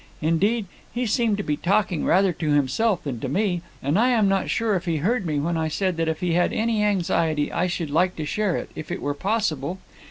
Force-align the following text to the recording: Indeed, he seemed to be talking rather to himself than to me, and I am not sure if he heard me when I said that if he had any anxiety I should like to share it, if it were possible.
Indeed, 0.19 0.65
he 0.91 1.05
seemed 1.05 1.37
to 1.37 1.43
be 1.43 1.55
talking 1.55 2.05
rather 2.05 2.33
to 2.33 2.49
himself 2.53 3.03
than 3.03 3.19
to 3.19 3.29
me, 3.29 3.61
and 3.83 3.99
I 3.99 4.09
am 4.09 4.27
not 4.27 4.49
sure 4.49 4.73
if 4.75 4.85
he 4.85 4.97
heard 4.97 5.27
me 5.27 5.39
when 5.39 5.57
I 5.57 5.67
said 5.67 5.95
that 5.97 6.07
if 6.07 6.21
he 6.21 6.33
had 6.33 6.51
any 6.51 6.83
anxiety 6.83 7.51
I 7.53 7.67
should 7.67 7.91
like 7.91 8.15
to 8.15 8.25
share 8.25 8.57
it, 8.57 8.71
if 8.75 8.91
it 8.91 8.99
were 8.99 9.13
possible. 9.13 9.77